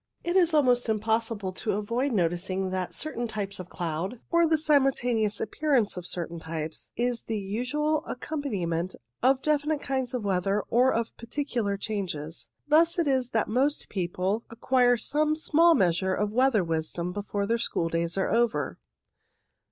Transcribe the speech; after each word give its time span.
It 0.23 0.35
is 0.35 0.51
almost 0.55 0.89
impossible 0.89 1.53
to 1.53 1.73
avoid 1.73 2.11
noticing 2.11 2.71
that 2.71 2.95
certain 2.95 3.27
types 3.27 3.59
of 3.59 3.69
cloud, 3.69 4.19
or 4.31 4.47
the 4.47 4.57
simultaneous 4.57 5.39
appearance 5.39 5.95
of 5.95 6.07
certain 6.07 6.39
types, 6.39 6.89
is 6.97 7.21
the 7.25 7.37
usual 7.37 8.03
accompaniment 8.07 8.95
of 9.21 9.43
definite 9.43 9.81
kin^ds 9.81 10.15
of 10.15 10.23
weather 10.23 10.63
or 10.69 10.91
of 10.91 11.15
particular 11.17 11.77
changes. 11.77 12.49
Thus 12.67 12.97
it 12.97 13.05
is 13.05 13.29
that 13.29 13.47
most 13.47 13.89
people 13.89 14.39
2 14.49 14.55
INTRODUCTORY 14.55 14.57
acquire 14.57 14.97
some 14.97 15.35
small 15.35 15.75
measure 15.75 16.15
of 16.15 16.31
weather 16.33 16.63
wisdom 16.63 17.11
before 17.13 17.45
their 17.45 17.59
schooldays 17.59 18.17
are 18.17 18.31
over. 18.31 18.79